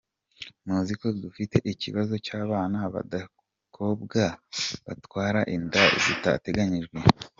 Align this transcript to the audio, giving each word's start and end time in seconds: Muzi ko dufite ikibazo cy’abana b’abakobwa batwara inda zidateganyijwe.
Muzi 0.65 0.93
ko 0.99 1.07
dufite 1.23 1.57
ikibazo 1.71 2.13
cy’abana 2.25 2.77
b’abakobwa 2.93 4.21
batwara 4.85 5.39
inda 5.55 5.83
zidateganyijwe. 6.03 6.97